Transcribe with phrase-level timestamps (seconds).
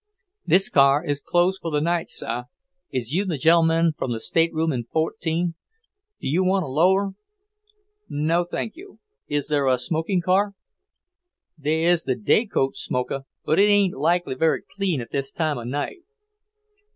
[0.47, 2.45] "This car is closed for the night, sah.
[2.89, 5.53] Is you the gen'leman from the stateroom in fourteen?
[6.19, 7.11] Do you want a lower?"
[8.09, 8.97] "No, thank you.
[9.27, 10.55] Is there a smoking car?"
[11.55, 15.59] "They is the day coach smokah, but it ain't likely very clean at this time
[15.59, 15.99] o' night."